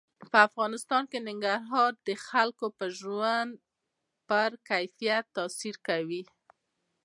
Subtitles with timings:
[0.31, 3.51] په افغانستان کې ننګرهار د خلکو د ژوند
[4.27, 4.39] په
[4.69, 6.23] کیفیت تاثیر کوي.